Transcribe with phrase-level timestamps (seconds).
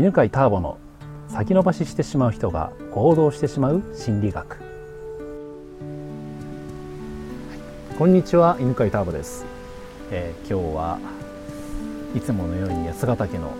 [0.00, 0.78] 犬飼ターボの
[1.28, 4.56] 先延ばししてしまう人が行動してしまう心理学。
[7.98, 9.44] こんにちは犬飼ターボです、
[10.10, 10.98] えー、今日は
[12.16, 13.52] いつものように八ヶ岳の、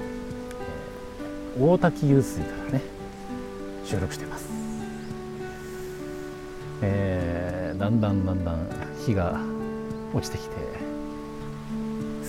[1.56, 2.80] えー、大滝湧水からね
[3.84, 4.48] 収録してます、
[6.80, 8.66] えー、だんだんだんだん
[9.04, 9.38] 日が
[10.14, 10.56] 落ちてきて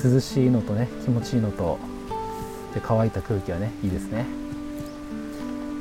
[0.04, 1.80] 涼しいのとね気持ちいいのと
[2.74, 4.26] で乾いた空気はねいいですね。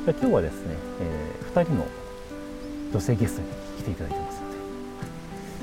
[0.05, 1.85] じゃ今日はですね、えー、2人の
[2.91, 4.57] 女性ゲストに来ていただいてますので、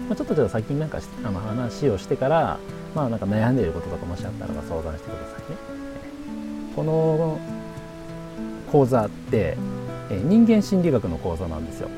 [0.08, 2.58] まあ、ちょっとじゃあ先になんかあの話をしてから
[2.94, 5.56] まあなんか悩んでいることとかもしあったらば相談してくださいね。
[6.74, 7.40] この
[8.70, 9.56] 講座って
[10.10, 11.88] 人間心理学の講座なんですよ。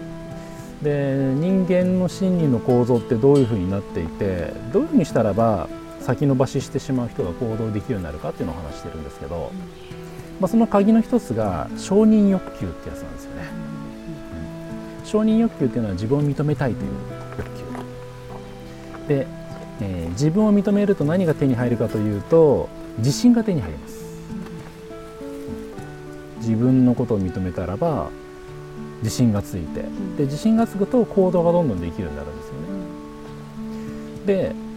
[0.83, 5.69] で人間の心理の構造ってどういうふうになっていてどういうふうにしたらば
[6.15, 9.53] 先延ばししてしまう人が行動できるようになるかっていうのを話してるんですけど、
[10.41, 13.43] まあ、その鍵の一つが承認欲求ってやつなんですよね、
[15.01, 16.91] うん、承認欲求っていうのは自分を認めたいという
[17.39, 17.45] 欲
[19.05, 19.09] 求。
[19.09, 19.27] で、
[19.81, 22.69] えー、自分を認めると何が手に入るかというと
[22.99, 24.05] 自信が手に入ります、
[26.39, 28.11] 自分のことを認めたらば
[29.03, 29.83] 自信がついて。
[30.19, 32.61] で自信がつくと行動がどんどんできるようになるんですよね。
[34.27, 34.70] で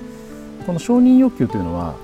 [0.65, 1.95] この承認欲求というのは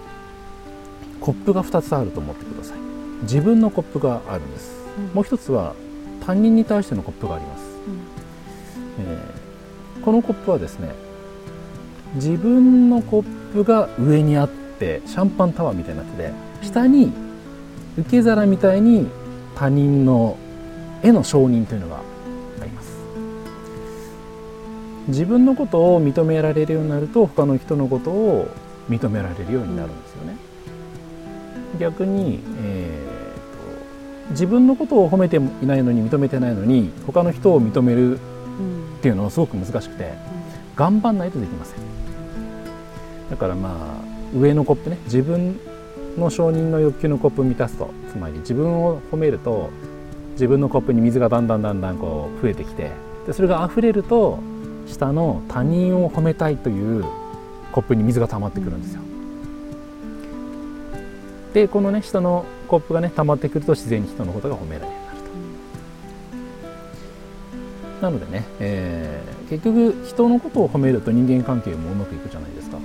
[1.20, 2.80] コップが2つあると思ってください。
[3.24, 5.76] 自分のコップがあるんです、うん、もう一つは
[6.26, 10.94] 他人に対してのコップがあります、うん、えー、このコップはですね
[12.16, 16.32] 自分のコップが上にあってシャンパンタワーみたいになってて
[16.66, 17.12] 下に
[17.98, 19.10] 受け皿みたいに
[19.56, 20.38] 他人の
[21.04, 22.02] 絵の承認というのが
[25.10, 28.48] 自分のことを認められるようになると他の人のことを
[28.90, 30.38] 認められるようになるんですよね。
[31.80, 38.22] 逆に、えーと、自分のことを褒めていないのに認めてないのに他の人を認めるっ
[39.02, 40.14] ていうのはすごく難しくて、
[40.76, 41.80] 頑張んないとできません。
[43.30, 45.60] だからまあ上のコップね自分
[46.18, 49.70] の承認の欲求のコップを満たすとつまり自分を褒めると
[50.34, 52.92] 自分のコップに水がだんだんだんだんこう増えてきて
[53.28, 54.40] でそれが溢れると
[54.90, 57.06] 下の他人を褒めたいという
[57.72, 59.02] コップに水が溜まってくるんですよ。
[61.54, 65.20] でこのね下のコップがね溜まってくると自然に人のことが褒められるようになる
[68.00, 68.06] と。
[68.06, 72.78] なのでね、えー、結局人のことを褒めると人間関係もうまくいくじゃないですか。
[72.78, 72.82] う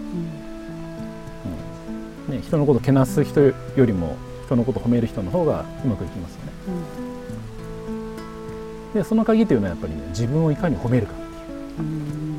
[2.33, 4.17] ん、ね、人のことをけなす人よりも
[4.47, 6.53] 人のことを褒める人の方がうまくいきますよね。
[8.93, 11.15] うん、でその鍵というのはやっぱりね自分をいかに褒めるか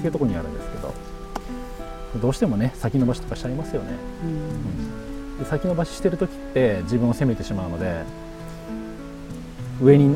[0.06, 0.94] っていうところにあるんですけど
[2.22, 3.94] どうしてもね先延ばしとかしちゃいますよね、
[4.24, 8.04] うん、で先延ばししてる時って自分を責めてしまうので
[9.82, 10.16] 上に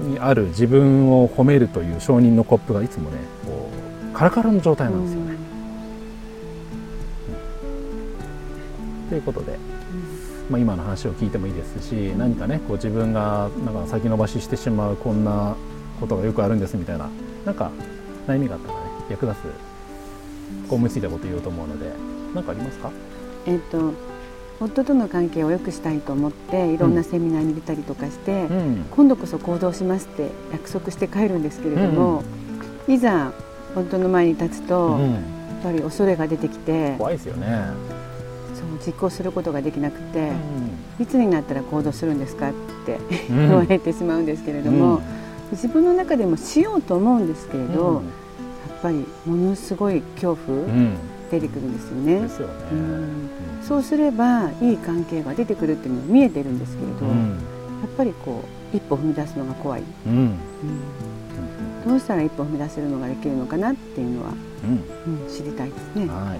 [0.00, 3.68] にある自分を褒めるという承認のコップがいつもねこ
[4.12, 5.36] うカラカラの状態なんですよね。
[9.02, 9.58] うん、ということで、
[10.48, 15.56] まあ、今の話を聞いてもいいですし何かねこう自分がなんか先延ばししてしまうこんな
[15.98, 17.08] ことがよくあるんですみたいな
[17.44, 17.72] なんか
[18.28, 19.44] 悩みがあったらね役立つ
[20.68, 21.92] こう思いついたこと言おうと思うので
[22.34, 22.90] 何かありますか？
[23.46, 23.92] えっ、と
[24.60, 32.24] 夫との関係を良くしたいと思っていろんなセミナーに出たりとかして、うん、今度こそ行動しますって約束して帰るんですけれども、
[32.88, 33.32] うん、いざ
[33.76, 35.20] 夫の前に立つと、うん、やっ
[35.62, 37.66] ぱり恐れが出てきて怖いですよね。
[38.54, 40.32] そう実行することができなくて、
[40.98, 42.52] いつになったら行動するんですかっ
[42.84, 42.98] て
[43.28, 45.00] 言われてしまうんですけれども、
[45.52, 48.02] 自分の中でもしようと思うんですけれど、
[48.82, 50.66] ぱりものすごい恐怖、
[51.30, 52.20] 出てくるんですよね。
[52.20, 53.30] ですよね、うん、
[53.62, 57.16] そうすればいい関係が出てくるっていうのは見えてるんですけれど、やっ
[57.96, 59.82] ぱりこう一歩踏み出すのが怖い、
[61.86, 64.32] どうしたら一歩踏み出せるのができるのかなっていうのは、
[64.64, 64.66] う
[65.26, 65.28] ん。
[65.28, 66.06] 知りたいですね。
[66.06, 66.38] はい。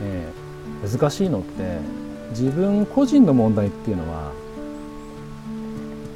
[0.00, 1.78] えー、難しいのって
[2.30, 4.30] 自分個人の問題っていうのは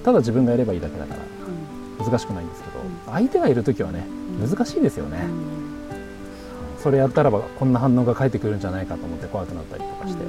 [0.05, 1.21] ただ自分がやればいいだけだから
[2.05, 4.07] 難しくないんですけど、相手がいる時はね
[4.41, 5.19] 難しいですよね、
[6.83, 10.25] それやったらばこんな反応が返ってくるんじゃないかと思って怖くなったりとかして、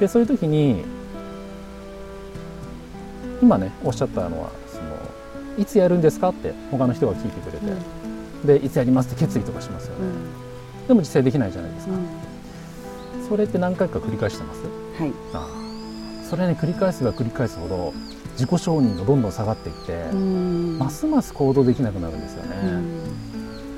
[0.00, 0.84] でそういう時に
[3.40, 4.82] 今ねおっしゃったのはその
[5.58, 10.04] いつやるんですかって他の人が聞いてくれて、でいつやりますって決意とかしますよね、
[10.88, 11.92] でも実際できないじゃないですか、
[13.28, 14.60] それって何回か繰り返してます？
[15.00, 15.12] はい。
[15.32, 16.26] ああ。
[16.28, 17.94] それね繰り返せば繰り返すほど
[18.36, 20.12] 自己承認がどんどん下がっていって
[20.78, 22.56] ますます行動できなくなるんですよね。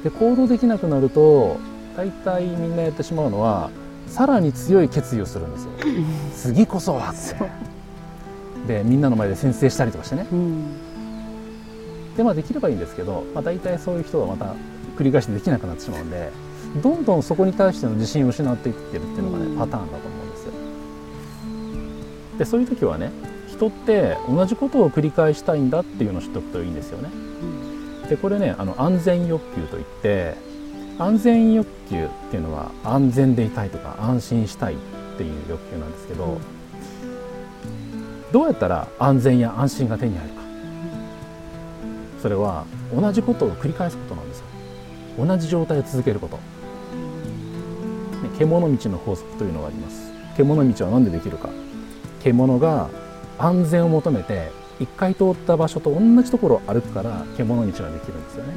[0.02, 1.58] で行動できなくなると
[1.96, 3.70] 大体みんなやってしまうのは
[4.08, 5.70] さらに強い決意をするんですよ。
[6.34, 7.14] 次こそはっ
[8.66, 8.78] て。
[8.80, 10.26] でみんなの前で宣誓したりとかしてね。
[10.30, 10.64] うん。
[12.16, 14.54] でまあできればいいんですけど、まあ、大体そういう人はまた
[14.96, 16.30] 繰り返してできなくなってしまうんで
[16.82, 19.56] どんどんそこに対しての自信を失っていってるっていうのがね、うん。
[19.56, 20.52] パターンだと思うんですよ。
[22.38, 23.10] でそういう時はね
[23.58, 27.10] 人って同じことを繰り返したいんだっていうのを知っておくといいんですよね。
[28.08, 30.34] でこれねあの安全欲求といって
[30.98, 34.76] 安全欲求っていうのは安全でいたいとか安心したいっ
[35.16, 36.38] ていう欲求なんですけど、
[38.32, 40.40] どうやったら安全や安心が手に入るか。
[42.22, 42.64] それは
[42.94, 44.46] 同じことを繰り返すことなんですよ。
[45.18, 46.42] 同じ状態を続けること、ね、
[48.38, 50.12] 獣道の法則というのがあります。
[50.36, 51.48] 獣道は何でできるか。
[52.22, 52.88] 獣が
[53.38, 54.50] 安全を求めて
[54.80, 58.52] 一回通った場所と同じところを歩くから獣道ができるんですよね。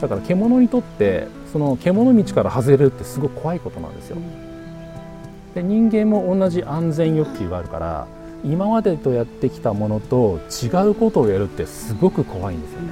[0.00, 4.16] だから獣にとってその獣道から外れるってすごく怖いことなんですよ。
[5.54, 8.06] で人間も同じ安全欲求があるから
[8.44, 12.88] 今までとやってきたものと違うことをやるってすごく怖いんですよね、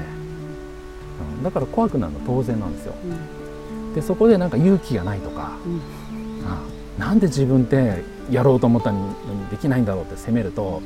[1.36, 2.94] うん、だから怖くなるの当然なんですよ。
[3.94, 5.52] でそこでなんか勇気がないとか、
[6.44, 6.62] あ
[6.98, 9.14] なんで自分ってやろうと思ったのに
[9.50, 10.82] できないんだろうって責めると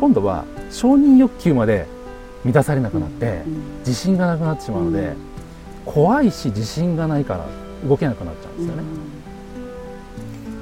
[0.00, 1.86] 今度は承認欲求まで
[2.44, 3.42] 満たされなくなって
[3.80, 5.14] 自信がなくなってしまうので、
[5.86, 7.46] 怖いし自信がないから
[7.88, 8.82] 動けなくなっちゃうんですよね、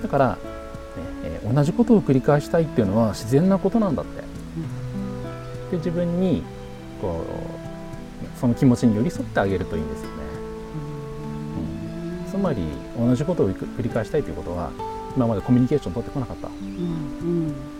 [0.02, 0.36] だから、ね
[1.24, 4.22] えー同じことを繰り返したいっていうのは自然なことなんだって。
[5.72, 6.42] で自分に
[7.00, 10.12] こうその気持ちに寄り添ってあげるといいんですよね、
[12.26, 12.30] うん。
[12.30, 12.62] つまり
[12.98, 14.70] 同じことを繰り返したいということは
[15.16, 16.52] 今までコミュニケーション取ってこなかったわ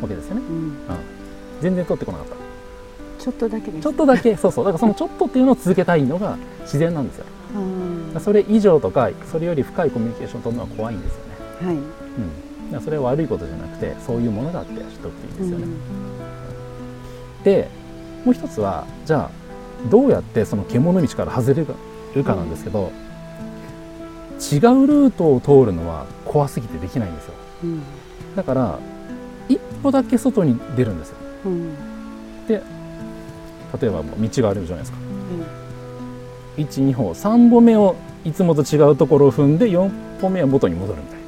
[0.09, 0.77] けですよね、うん、
[1.61, 2.37] 全然取ってこなかった。
[3.23, 3.83] ちょっとだけです。
[3.83, 4.65] ちょっとだけそうそう。
[4.65, 7.27] だからそのちょっとっていうのを続けたいのが自然なんですよ。
[8.21, 11.67] それ以上とかそれより深いコミュニケーションを取るのは怖いんですよね。
[11.67, 11.77] はい。
[12.73, 15.67] うん、それは悪いことじゃなくてそういうものだって知っておくといいですよね。
[17.45, 17.69] で
[18.25, 19.31] もう一つはじゃあ
[19.91, 21.65] どうやってその獣道から外れ
[22.15, 22.91] るかなんですけど、
[24.51, 27.35] 違うルートを通るのは怖すぎてできないんですよ。
[27.65, 27.83] うん
[28.35, 28.79] だから
[29.49, 31.17] 一歩だけ外に出るんですよ。
[31.47, 31.75] うん
[32.49, 32.63] で
[33.81, 34.99] 例えば道があるじゃないですか。
[36.57, 39.91] 12歩3歩目をいつもと違うところを踏んで4
[40.21, 41.23] 歩目は元に戻るみたいな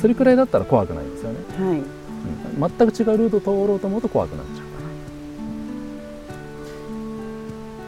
[0.00, 1.38] それくらいだったら怖くないですよね。
[1.58, 1.84] はいうん
[2.56, 4.68] 全く違うルートを通ろうと思うと怖くなっちゃうから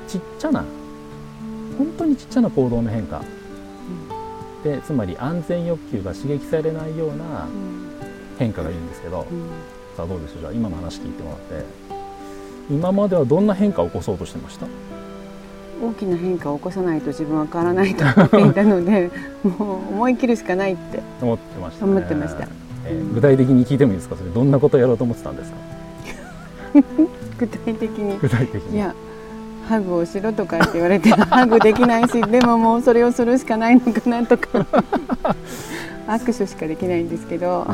[0.09, 0.65] ちっちゃな
[1.79, 3.23] 本当にちっちゃな行動の変化
[4.67, 7.47] でつまり安全欲求が刺激されないような
[8.39, 9.27] 変化がいいんですけど
[9.97, 10.41] さあどうでしょう？
[10.41, 11.65] じゃあ今の話聞いてもらって。
[12.69, 14.67] 今まではどんな変化を起こそうとしてました？
[15.81, 19.11] 大きな変化を起こさないと自分は変わらないと思っていたので
[19.45, 22.49] もう思い切るしかないって思ってました、ね、思ってました。
[22.87, 24.17] えー具体的に聞いてもいいですか？
[24.17, 25.57] それどんなことをやろうと思ってたんですか？
[27.39, 28.19] 具体的に。
[28.19, 28.77] 具体的に。
[28.77, 28.95] いや
[29.69, 34.67] ハグをしろとかって言われて ハグできないしでももうそれをするしかないのかなとか
[36.07, 37.67] 握手しかできないんですけど。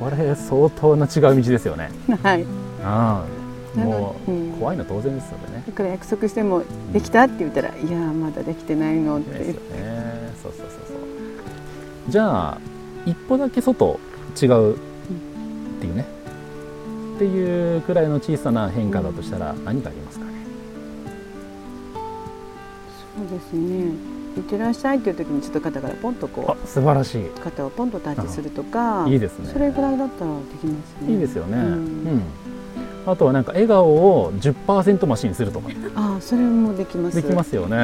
[0.00, 1.88] それ相当な違う道ですよね。
[2.34, 2.44] い。
[2.84, 3.24] あ
[3.76, 4.52] もううん。
[4.58, 5.62] 怖いの当然ですよね。
[5.66, 6.62] だから約束しても
[6.92, 9.30] 「できた?」って言ったら「いやまだできてないの」って。
[9.38, 9.54] う
[10.42, 10.96] そうそうそう。
[12.08, 12.58] じゃあ
[13.06, 13.98] 一歩だけ外
[14.40, 14.76] 違うっ
[15.80, 16.04] ていうね
[17.14, 20.32] っていうくらいの小さな変化だとしたら何がありますかね？
[23.16, 23.92] そうですね
[24.36, 29.48] 「いってらっしゃい」っていう時にちょっと肩からポンとこあ素晴らしう肩をポンとタッチするとかいいいですね。
[29.52, 31.12] それぐらいだったらできますね。
[31.12, 31.74] いいですよね、ううん。
[32.16, 32.22] ん
[33.06, 35.68] あとはなんか笑顔を10%増しにするとか。
[35.94, 37.16] ああそれもできます。
[37.16, 37.76] できますよね、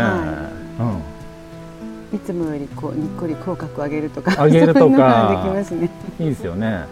[2.13, 2.19] い。
[2.19, 5.43] つもよりこうにっこり口角上げるとか上げるとか。
[5.45, 5.91] できますね。
[6.19, 6.87] うん、いいですよね、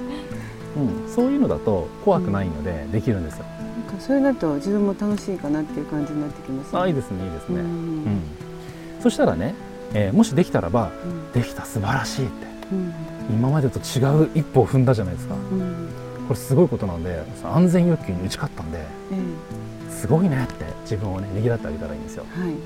[0.79, 7.67] うん、そういうのだと怖くないのでできるんですよ、なんかそれだと自分も楽しいかなっていう感じになってきますねあいいですねいいですね、うん。
[7.67, 7.71] う
[8.09, 8.23] ん。
[9.01, 9.55] そしたらね、
[9.95, 11.33] えーもしできたらばうん。
[11.33, 12.47] できた素晴らしいって。
[12.73, 12.93] うん。
[13.31, 15.35] 今までと違う一歩を踏んだじゃないですか。
[15.35, 15.89] うん。
[16.29, 22.51] これすごいことなんで安全欲求に打ち勝ったんでえすごいねって自分をねねぎらってあげたらいいんですよ、えはい。
[22.51, 22.59] うん、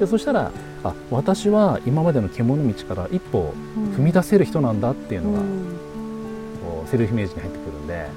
[0.00, 0.50] でそしたら
[0.82, 3.52] あ私は今までの獣道から一歩
[3.94, 5.40] 踏み出せる人なんだっていうのが、
[6.86, 8.08] セルフイメージに入ってくるんではい。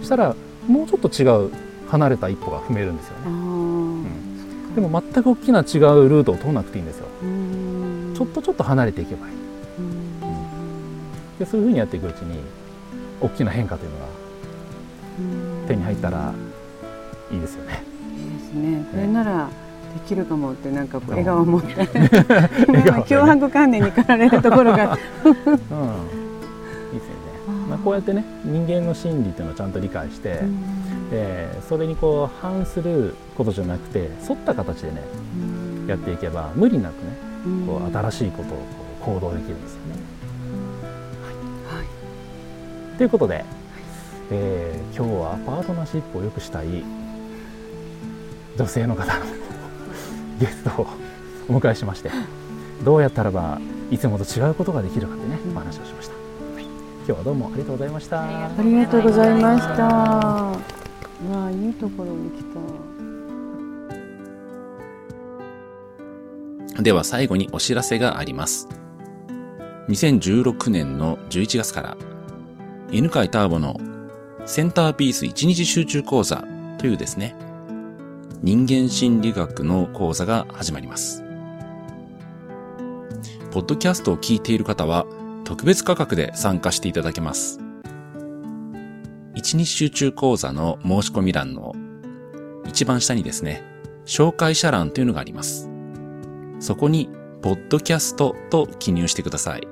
[0.00, 0.34] そしたら
[0.66, 1.50] もうちょっと違う
[1.88, 7.06] 離れた一歩が踏めるんですよあねーでも全く大きな違うルートを通らなくていいんですよ。
[7.22, 8.12] うん。
[8.16, 9.34] ちょっとちょっと離れていけばいい。
[9.78, 11.38] うん。
[11.38, 12.40] でそういうふうにやっていくうちに
[13.20, 14.04] 大きな変化というのが
[15.20, 15.68] うん。
[15.68, 16.32] 手に入ったら
[17.30, 17.84] いいですよね。
[18.18, 18.84] いいですね。
[18.90, 19.48] これなら
[19.94, 24.98] できるかもってなんか笑顔を持って脅迫観念に駆られるところが。
[25.70, 26.23] うん
[27.84, 30.64] こうやってね人間の心理っていうのをちゃんと理解して、うん、
[31.12, 35.02] えー、それにこう反することじゃなくて沿った形でね、
[35.36, 37.34] うん、やっていけば無理なくね
[37.66, 38.64] こう新しいことをこ
[39.02, 39.94] う行動できるんですよね。
[41.68, 41.84] はい、は
[42.94, 43.44] い、ということで、
[44.30, 46.82] えー、今日はパートナーシップを良くしたい
[48.56, 49.20] 女性の方の
[50.40, 50.86] ゲストを
[51.50, 52.10] お迎えしまして
[52.82, 53.60] どうやったらば
[53.90, 56.23] いつもと違うことができるかってねお話をしました、はい、
[57.06, 58.22] 今日はどうもありがとうございました。
[58.22, 59.84] ありがとうございました。
[59.84, 60.56] わ
[61.28, 62.42] あいいところに来
[66.74, 66.82] た。
[66.82, 68.70] では最後にお知らせがあります。
[69.90, 71.98] 2016年の11月から
[72.90, 73.78] 犬飼ターボの
[74.46, 76.42] センターピース1日集中講座
[76.78, 77.36] というですね、
[78.42, 81.22] 人間心理学の講座が始まります。
[83.50, 85.04] ポッドキャストを聞いている方は
[85.44, 87.60] 特別価格で参加していただけます。
[89.34, 91.74] 一日集中講座の申し込み欄の
[92.66, 93.62] 一番下にですね、
[94.06, 95.68] 紹介者欄というのがあります。
[96.60, 97.10] そこに、
[97.42, 99.68] ポッドキャストと記入してください。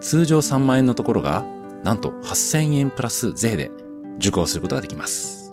[0.00, 1.44] 通常3万円のところが
[1.82, 3.72] なんと8000円プラス税で
[4.18, 5.52] 受講することができます。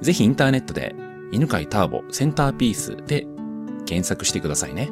[0.00, 0.94] ぜひインターネットで
[1.32, 3.26] 犬飼ターボセンターピースで
[3.86, 4.90] 検索してくださいね。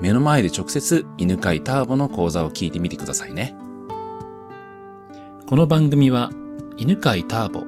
[0.00, 3.54] 目の前で直接犬飼ターボの講座を聞いてみてくださいね。
[5.46, 6.30] この番組は
[6.76, 7.64] 犬飼ターボ、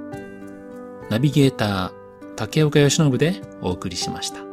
[1.10, 4.51] ナビゲーター竹岡義信でお送りしました。